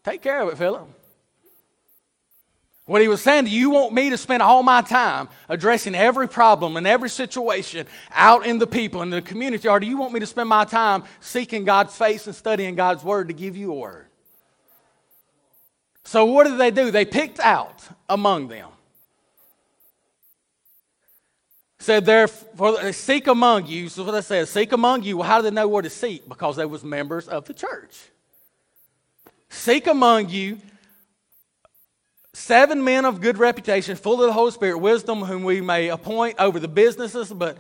[0.04, 0.88] take care of it, Philip?
[2.86, 6.28] What he was saying, do you want me to spend all my time addressing every
[6.28, 10.14] problem and every situation out in the people in the community, or do you want
[10.14, 13.72] me to spend my time seeking God's face and studying God's word to give you
[13.72, 14.08] a word?
[16.04, 16.92] So, what did they do?
[16.92, 18.70] They picked out among them
[21.80, 23.90] said, Therefore, seek among you.
[23.90, 25.18] So what I said, seek among you.
[25.18, 26.28] Well, how do they know where to seek?
[26.28, 27.98] Because they was members of the church.
[29.50, 30.58] Seek among you
[32.38, 36.36] seven men of good reputation, full of the Holy Spirit, wisdom, whom we may appoint
[36.40, 37.58] over the businesses, but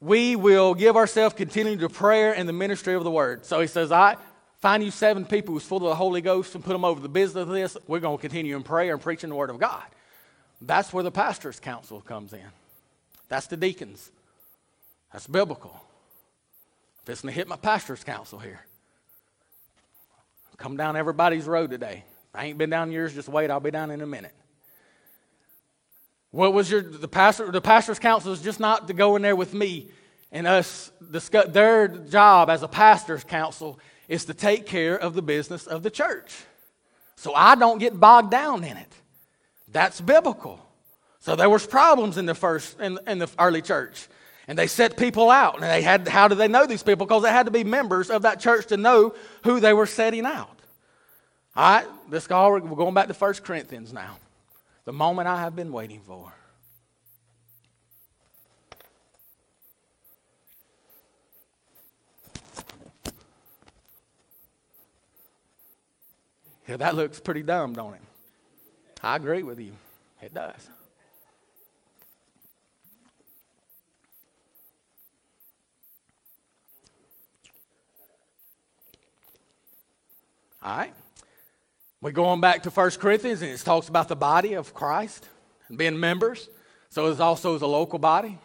[0.00, 3.46] we will give ourselves continuing to prayer and the ministry of the word.
[3.46, 4.16] So he says, I
[4.60, 7.08] find you seven people who's full of the Holy Ghost and put them over the
[7.08, 7.76] business of this.
[7.86, 9.84] We're going to continue in prayer and preaching the word of God.
[10.60, 12.46] That's where the pastor's council comes in.
[13.32, 14.10] That's the deacons.
[15.10, 15.74] That's biblical.
[17.06, 18.60] Fixing to hit my pastor's council here.
[20.58, 22.04] Come down everybody's road today.
[22.34, 24.34] I ain't been down yours, just wait, I'll be down in a minute.
[26.30, 29.34] What was your the pastor the pastor's council is just not to go in there
[29.34, 29.88] with me
[30.30, 35.22] and us discuss their job as a pastor's council is to take care of the
[35.22, 36.34] business of the church.
[37.16, 38.92] So I don't get bogged down in it.
[39.68, 40.60] That's biblical.
[41.22, 44.08] So there was problems in the first in, in the early church.
[44.48, 45.54] And they set people out.
[45.54, 47.06] And they had how did they know these people?
[47.06, 50.26] Because they had to be members of that church to know who they were setting
[50.26, 50.58] out.
[51.54, 52.50] All right, let's go.
[52.50, 54.18] We're going back to 1 Corinthians now.
[54.84, 56.32] The moment I have been waiting for.
[66.66, 68.00] Yeah, that looks pretty dumb, don't it?
[69.04, 69.72] I agree with you.
[70.20, 70.68] It does.
[80.64, 80.94] All right.
[82.00, 85.28] We're going back to 1 Corinthians, and it talks about the body of Christ
[85.68, 86.48] and being members.
[86.88, 88.38] So it's also as a local body.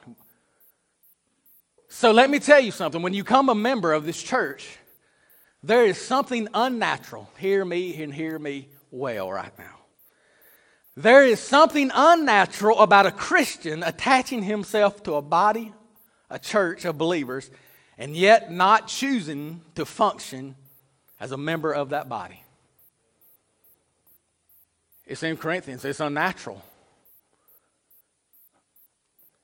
[1.89, 3.01] So let me tell you something.
[3.01, 4.77] When you come a member of this church,
[5.61, 7.29] there is something unnatural.
[7.37, 9.75] Hear me and hear me well right now.
[10.95, 15.71] There is something unnatural about a Christian attaching himself to a body,
[16.31, 17.51] a church of believers,
[17.97, 20.55] and yet not choosing to function
[21.19, 22.41] as a member of that body.
[25.05, 26.61] It's in Corinthians, it's unnatural.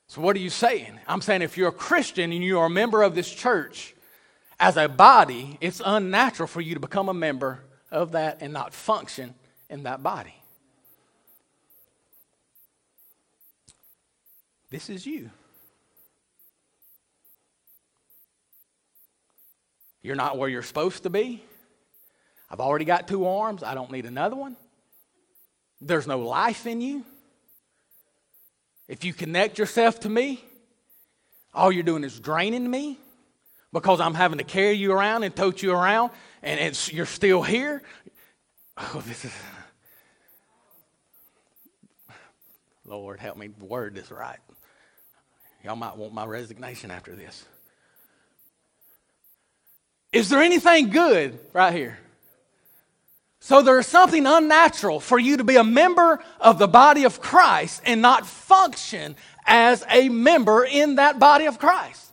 [0.06, 1.00] So, what are you saying?
[1.08, 3.94] I'm saying if you're a Christian and you are a member of this church,
[4.60, 7.60] as a body, it's unnatural for you to become a member
[7.90, 9.34] of that and not function
[9.68, 10.34] in that body.
[14.70, 15.30] This is you.
[20.02, 21.42] You're not where you're supposed to be.
[22.50, 23.62] I've already got two arms.
[23.62, 24.56] I don't need another one.
[25.80, 27.04] There's no life in you.
[28.86, 30.44] If you connect yourself to me,
[31.52, 32.98] all you're doing is draining me.
[33.74, 37.82] because I'm having to carry you around and tote you around and you're still here.
[38.76, 39.32] Oh, this is.
[42.86, 44.38] Lord, help me word this right.
[45.64, 47.44] Y'all might want my resignation after this.
[50.12, 51.98] Is there anything good right here?
[53.44, 57.20] So there is something unnatural for you to be a member of the body of
[57.20, 62.10] Christ and not function as a member in that body of Christ.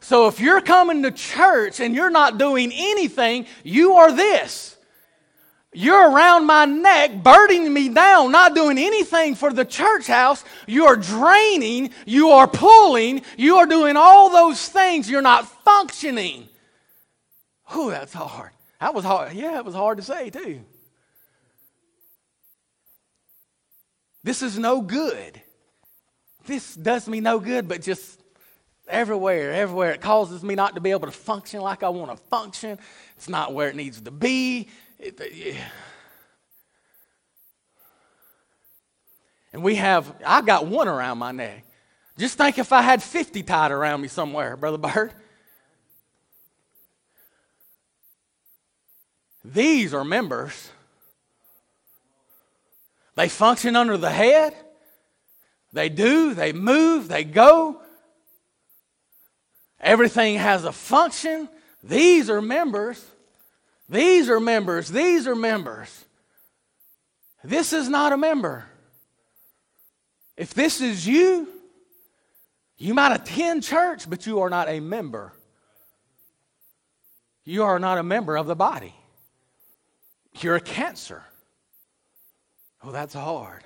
[0.00, 4.78] So if you're coming to church and you're not doing anything, you are this.
[5.74, 10.42] You're around my neck, burdening me down, not doing anything for the church house.
[10.66, 15.10] You are draining, you are pulling, you are doing all those things.
[15.10, 16.48] You're not functioning.
[17.70, 18.52] Oh, that's hard.
[18.80, 19.34] That was hard.
[19.34, 20.64] Yeah, it was hard to say, too.
[24.22, 25.40] This is no good.
[26.46, 28.20] This does me no good, but just
[28.88, 29.92] everywhere, everywhere.
[29.92, 32.78] It causes me not to be able to function like I want to function.
[33.16, 34.68] It's not where it needs to be.
[34.98, 35.54] It, yeah.
[39.52, 41.64] And we have, I've got one around my neck.
[42.18, 45.12] Just think if I had 50 tied around me somewhere, Brother Bird.
[49.44, 50.70] These are members.
[53.20, 54.54] They function under the head.
[55.74, 57.82] They do, they move, they go.
[59.78, 61.50] Everything has a function.
[61.84, 63.04] These are members.
[63.90, 64.88] These are members.
[64.88, 66.06] These are members.
[67.44, 68.64] This is not a member.
[70.38, 71.46] If this is you,
[72.78, 75.34] you might attend church, but you are not a member.
[77.44, 78.94] You are not a member of the body.
[80.40, 81.22] You're a cancer.
[82.82, 83.64] Oh, that's hard.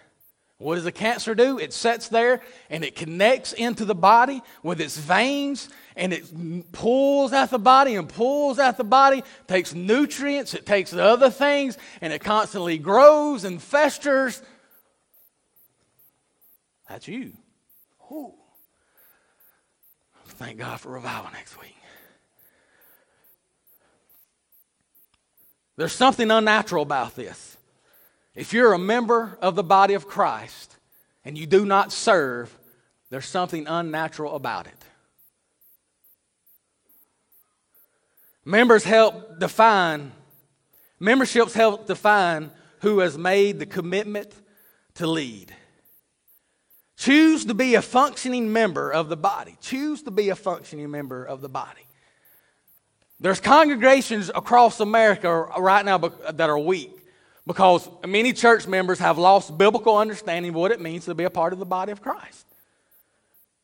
[0.58, 1.58] What does a cancer do?
[1.58, 7.32] It sits there and it connects into the body with its veins and it pulls
[7.32, 11.76] out the body and pulls out the body, takes nutrients, it takes the other things,
[12.00, 14.42] and it constantly grows and festers.
[16.88, 17.32] That's you.
[18.10, 18.34] Ooh.
[20.26, 21.76] Thank God for revival next week.
[25.76, 27.53] There's something unnatural about this.
[28.34, 30.76] If you're a member of the body of Christ
[31.24, 32.56] and you do not serve,
[33.10, 34.84] there's something unnatural about it.
[38.44, 40.12] Members help define,
[40.98, 44.34] memberships help define who has made the commitment
[44.94, 45.54] to lead.
[46.96, 49.56] Choose to be a functioning member of the body.
[49.60, 51.86] Choose to be a functioning member of the body.
[53.20, 57.03] There's congregations across America right now that are weak
[57.46, 61.30] because many church members have lost biblical understanding of what it means to be a
[61.30, 62.46] part of the body of Christ.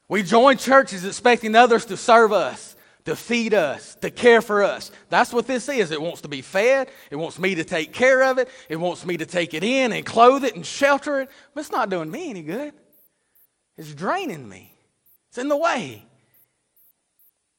[0.09, 4.91] We join churches expecting others to serve us, to feed us, to care for us.
[5.09, 5.93] That's what this is.
[5.93, 6.91] It wants to be fed.
[7.11, 8.49] It wants me to take care of it.
[8.69, 11.31] It wants me to take it in and clothe it and shelter it.
[11.55, 12.75] But it's not doing me any good.
[13.79, 14.75] It's draining me.
[15.29, 16.05] It's in the way.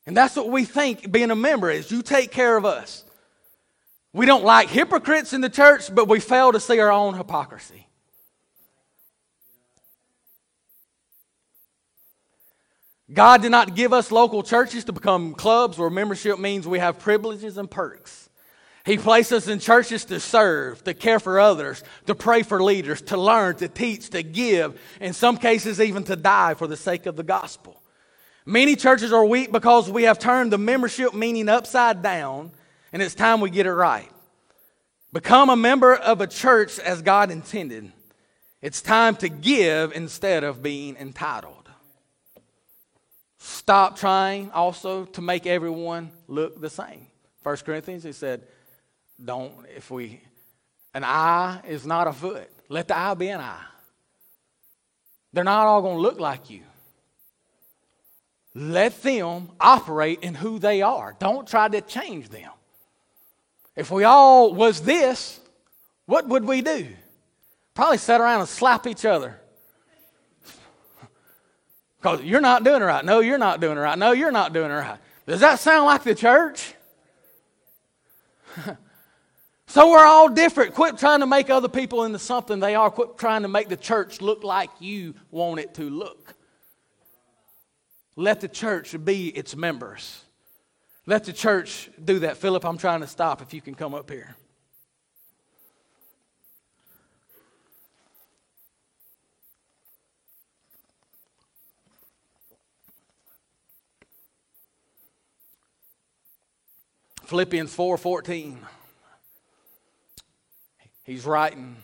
[0.06, 1.90] And that's what we think being a member is.
[1.90, 3.06] You take care of us.
[4.14, 7.88] We don't like hypocrites in the church, but we fail to see our own hypocrisy.
[13.14, 17.00] God did not give us local churches to become clubs where membership means we have
[17.00, 18.30] privileges and perks.
[18.86, 23.02] He placed us in churches to serve, to care for others, to pray for leaders,
[23.04, 27.06] to learn, to teach, to give, in some cases, even to die for the sake
[27.06, 27.80] of the gospel.
[28.46, 32.52] Many churches are weak because we have turned the membership meaning upside down
[32.92, 34.10] and it's time we get it right.
[35.14, 37.92] Become a member of a church as God intended.
[38.62, 41.70] It's time to give instead of being entitled.
[43.40, 47.08] Stop trying also to make everyone look the same.
[47.42, 48.44] First Corinthians, he said,
[49.24, 50.22] don't, if we,
[50.94, 52.50] an eye is not a foot.
[52.70, 53.66] Let the eye be an eye.
[55.34, 56.62] They're not all going to look like you.
[58.54, 61.16] Let them operate in who they are.
[61.20, 62.52] Don't try to change them.
[63.76, 65.40] If we all was this,
[66.06, 66.88] what would we do?
[67.74, 69.40] Probably sit around and slap each other.
[71.98, 73.06] Because you're not doing it right.
[73.06, 73.98] No, you're not doing it right.
[73.98, 75.00] No, you're not doing it right.
[75.28, 76.74] Does that sound like the church?
[79.68, 80.74] so we're all different.
[80.74, 82.90] Quit trying to make other people into something they are.
[82.90, 86.34] Quit trying to make the church look like you want it to look.
[88.16, 90.24] Let the church be its members.
[91.06, 92.38] Let the church do that.
[92.38, 94.36] Philip, I'm trying to stop if you can come up here.
[107.32, 108.60] Philippians 4 14.
[111.06, 111.78] He's writing,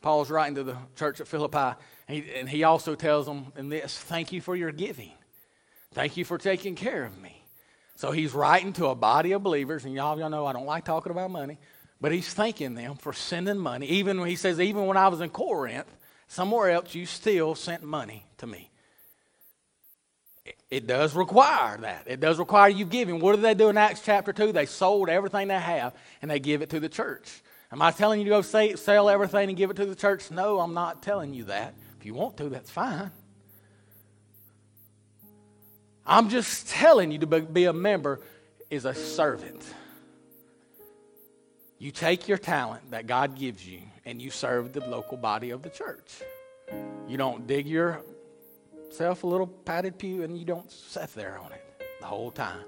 [0.00, 4.32] Paul's writing to the church at Philippi, and he also tells them in this thank
[4.32, 5.12] you for your giving.
[5.94, 7.41] Thank you for taking care of me.
[7.96, 10.84] So he's writing to a body of believers, and y'all, y'all know I don't like
[10.84, 11.58] talking about money,
[12.00, 13.86] but he's thanking them for sending money.
[13.86, 15.86] Even when he says, even when I was in Corinth,
[16.26, 18.70] somewhere else, you still sent money to me.
[20.70, 22.04] It does require that.
[22.06, 23.20] It does require you giving.
[23.20, 24.52] What do they do in Acts chapter 2?
[24.52, 27.42] They sold everything they have and they give it to the church.
[27.70, 30.30] Am I telling you to go say, sell everything and give it to the church?
[30.30, 31.74] No, I'm not telling you that.
[32.00, 33.10] If you want to, that's fine.
[36.06, 38.20] I'm just telling you to be a member
[38.70, 39.62] is a servant.
[41.78, 45.62] You take your talent that God gives you and you serve the local body of
[45.62, 46.22] the church.
[47.08, 51.82] You don't dig yourself a little padded pew and you don't sit there on it
[52.00, 52.64] the whole time.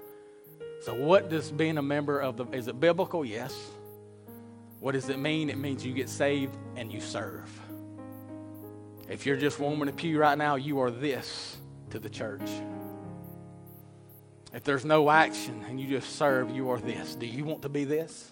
[0.81, 3.25] So, what does being a member of the is it biblical?
[3.25, 3.55] Yes.
[4.79, 5.49] What does it mean?
[5.49, 7.49] It means you get saved and you serve.
[9.09, 11.57] If you're just warming a pew right now, you are this
[11.89, 12.49] to the church.
[14.55, 17.15] If there's no action and you just serve, you are this.
[17.15, 18.31] Do you want to be this?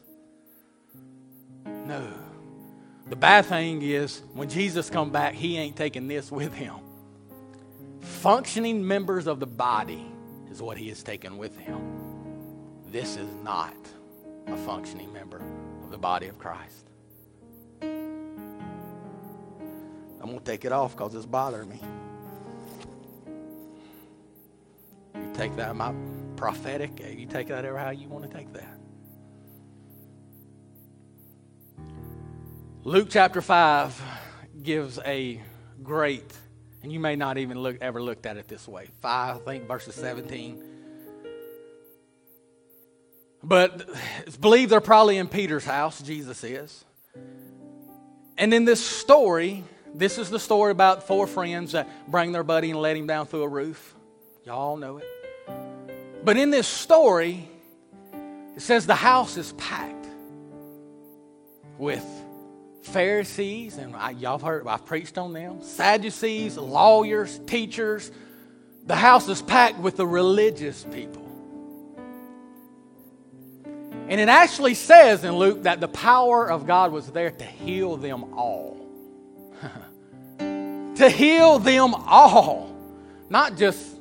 [1.65, 2.07] No.
[3.09, 6.75] The bad thing is when Jesus come back, he ain't taking this with him.
[7.99, 10.05] Functioning members of the body
[10.49, 11.81] is what he has taken with him.
[12.89, 13.75] This is not
[14.47, 15.41] a functioning member
[15.83, 16.89] of the body of Christ.
[17.81, 17.89] I'm
[20.21, 21.81] going to take it off because it's bothering me.
[25.15, 25.93] You take that, my
[26.43, 28.77] prophetic, uh, you take that ever how you want to take that.
[32.83, 34.01] Luke chapter 5
[34.61, 35.41] gives a
[35.81, 36.37] great,
[36.81, 38.89] and you may not even look ever looked at it this way.
[39.01, 40.61] 5, I think, verses 17.
[43.41, 43.87] But
[44.27, 46.83] it's believed they're probably in Peter's house, Jesus is.
[48.37, 49.63] And in this story,
[49.95, 53.27] this is the story about four friends that bring their buddy and let him down
[53.27, 53.95] through a roof.
[54.43, 55.22] Y'all know it.
[56.23, 57.49] But in this story,
[58.55, 60.07] it says the house is packed
[61.77, 62.05] with
[62.83, 68.11] Pharisees, and I, y'all heard, I've preached on them, Sadducees, lawyers, teachers.
[68.85, 71.23] The house is packed with the religious people.
[74.09, 77.95] And it actually says in Luke that the power of God was there to heal
[77.95, 78.77] them all.
[80.37, 82.69] to heal them all.
[83.29, 83.92] Not just,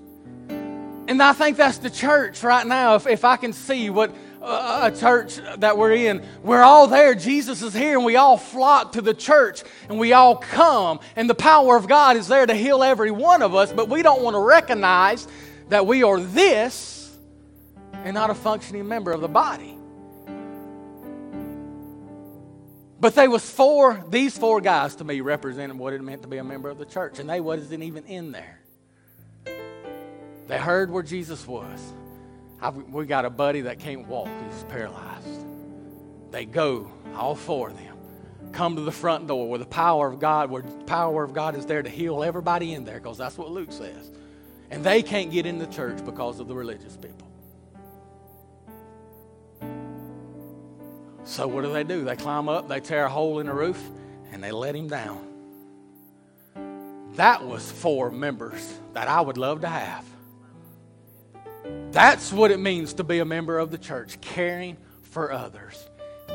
[1.09, 2.95] and I think that's the church right now.
[2.95, 7.15] If, if I can see what a church that we're in, we're all there.
[7.15, 11.31] Jesus is here, and we all flock to the church, and we all come, and
[11.31, 14.23] the power of God is there to heal every one of us, but we don't
[14.23, 15.29] want to recognize
[15.69, 17.17] that we are this
[17.93, 19.77] and not a functioning member of the body.
[22.99, 26.39] But they was four, these four guys to me represented what it meant to be
[26.39, 28.62] a member of the church, and they wasn't even in there.
[30.53, 31.81] They heard where Jesus was.
[32.61, 35.47] I've, we got a buddy that can't walk, he's paralyzed.
[36.31, 37.97] They go, all four of them,
[38.53, 41.57] come to the front door where the power of God, where the power of God
[41.57, 44.11] is there to heal everybody in there, because that's what Luke says.
[44.71, 47.29] And they can't get in the church because of the religious people.
[51.25, 52.05] So what do they do?
[52.05, 53.83] They climb up, they tear a hole in the roof,
[54.33, 55.29] and they let him down.
[57.15, 60.12] That was four members that I would love to have.
[61.93, 65.89] That's what it means to be a member of the church, caring for others,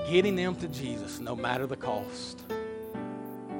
[0.07, 2.43] getting them to Jesus no matter the cost.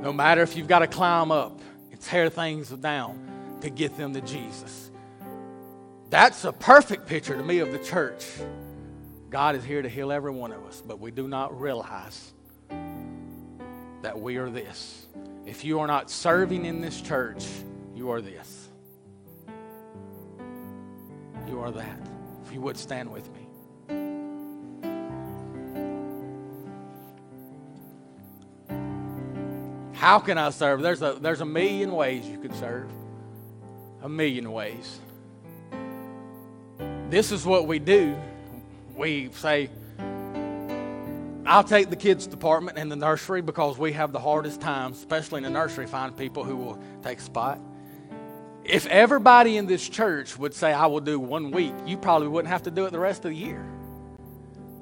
[0.02, 1.60] No matter if you've got to climb up
[1.92, 4.92] and tear things down to get them to Jesus.
[6.12, 8.26] That's a perfect picture to me of the church.
[9.32, 12.32] God is here to heal every one of us, but we do not realize
[14.04, 15.08] that we are this.
[15.48, 17.46] If you are not serving in this church,
[17.96, 18.67] you are this
[21.50, 22.00] you are that.
[22.46, 23.48] If you would stand with me.
[29.94, 30.82] How can I serve?
[30.82, 32.90] There's a, there's a million ways you can serve.
[34.04, 35.00] A million ways.
[37.10, 38.16] This is what we do.
[38.96, 39.70] We say,
[41.46, 45.38] I'll take the kids department and the nursery because we have the hardest time, especially
[45.38, 47.60] in the nursery, find people who will take a spot.
[48.68, 52.52] If everybody in this church would say, I will do one week, you probably wouldn't
[52.52, 53.66] have to do it the rest of the year.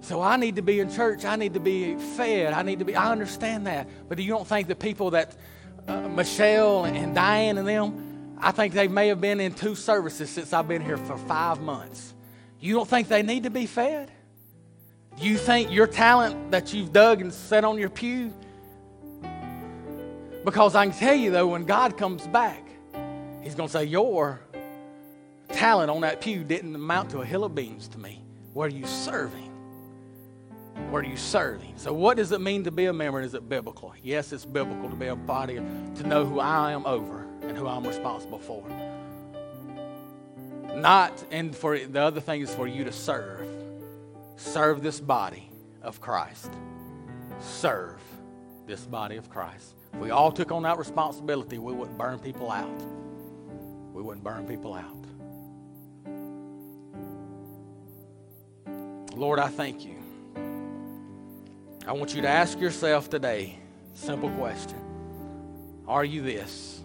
[0.02, 1.24] So I need to be in church.
[1.24, 2.54] I need to be fed.
[2.54, 3.88] I need to be, I understand that.
[4.10, 5.36] But you don't think the people that,
[5.88, 10.32] uh, Michelle and Diane and them, I think they may have been in two services
[10.32, 12.16] since I've been here for five months.
[12.60, 14.12] You don't think they need to be fed?
[15.20, 18.34] Do you think your talent that you've dug and set on your pew?
[20.44, 22.65] Because I can tell you though, when God comes back,
[23.46, 24.42] He's going to say, Your
[25.50, 28.24] talent on that pew didn't amount to a hill of beans to me.
[28.54, 29.52] What are you serving?
[30.90, 31.76] What are you serving?
[31.78, 33.22] So, what does it mean to be a member?
[33.22, 33.94] Is it biblical?
[34.02, 37.68] Yes, it's biblical to be a body, to know who I am over and who
[37.68, 38.68] I'm responsible for.
[40.76, 43.48] Not, and for the other thing is for you to serve.
[44.38, 45.52] Serve this body
[45.84, 46.52] of Christ.
[47.40, 48.02] Serve
[48.66, 49.76] this body of Christ.
[49.94, 53.05] If we all took on that responsibility, we wouldn't burn people out.
[54.06, 55.04] Wouldn't burn people out.
[59.18, 59.96] Lord, I thank you.
[61.88, 63.58] I want you to ask yourself today
[63.96, 64.80] simple question
[65.88, 66.84] Are you this?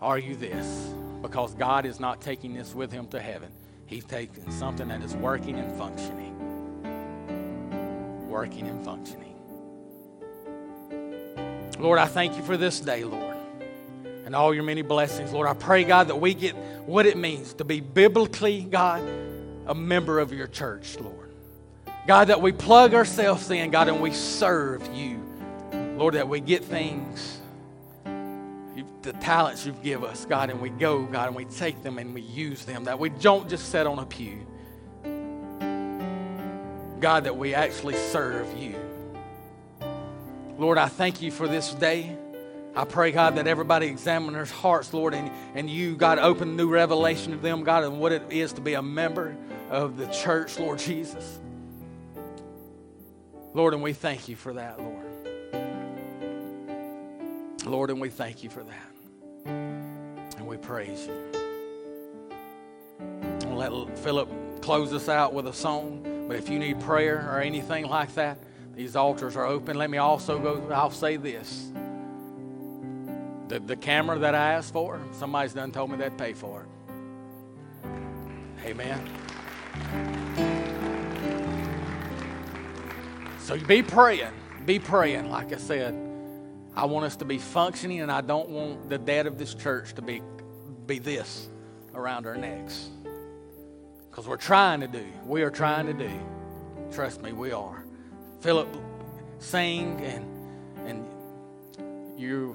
[0.00, 0.94] Are you this?
[1.20, 3.52] Because God is not taking this with him to heaven.
[3.84, 6.32] He's taking something that is working and functioning.
[8.30, 9.33] Working and functioning.
[11.78, 13.36] Lord, I thank you for this day, Lord,
[14.24, 15.32] and all your many blessings.
[15.32, 16.54] Lord, I pray, God, that we get
[16.86, 19.02] what it means to be biblically, God,
[19.66, 21.30] a member of your church, Lord.
[22.06, 25.22] God, that we plug ourselves in, God, and we serve you.
[25.96, 27.40] Lord, that we get things
[29.04, 32.14] the talents you've given us, God, and we go, God, and we take them and
[32.14, 32.84] we use them.
[32.84, 34.46] That we don't just sit on a pew.
[37.00, 38.74] God, that we actually serve you.
[40.56, 42.16] Lord, I thank you for this day.
[42.76, 46.68] I pray, God, that everybody examine their hearts, Lord, and, and you, God, open new
[46.68, 49.36] revelation to them, God, and what it is to be a member
[49.70, 51.38] of the church, Lord Jesus.
[53.52, 55.04] Lord, and we thank you for that, Lord.
[57.64, 61.14] Lord, and we thank you for that And we praise you.
[63.48, 64.28] I'll let Philip
[64.60, 68.38] close us out with a song, but if you need prayer or anything like that,
[68.76, 69.76] these altars are open.
[69.76, 71.70] Let me also go, I'll say this.
[73.48, 76.68] The, the camera that I asked for, somebody's done told me they'd pay for it.
[78.64, 79.00] Amen.
[83.40, 84.32] So be praying.
[84.64, 85.30] Be praying.
[85.30, 85.94] Like I said,
[86.74, 89.94] I want us to be functioning, and I don't want the dead of this church
[89.94, 90.22] to be
[90.86, 91.48] be this
[91.94, 92.88] around our necks.
[94.10, 95.04] Because we're trying to do.
[95.26, 96.10] We are trying to do.
[96.92, 97.84] Trust me, we are.
[98.44, 98.68] Philip
[99.38, 100.26] sang and
[100.86, 102.54] and you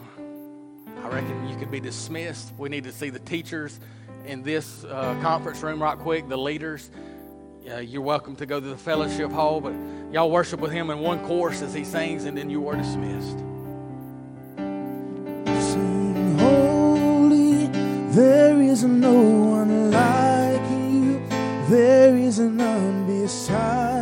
[1.03, 2.53] I reckon you could be dismissed.
[2.59, 3.79] We need to see the teachers
[4.23, 6.91] in this uh, conference room right quick, the leaders.
[7.67, 9.73] Uh, you're welcome to go to the fellowship hall, but
[10.11, 13.39] y'all worship with him in one course as he sings, and then you are dismissed.
[15.71, 17.65] Sing holy,
[18.11, 21.19] there is no one like you.
[21.67, 23.98] There is none beside